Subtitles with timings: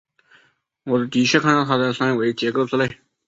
[0.83, 2.97] 我的确看到它的三维结构之类。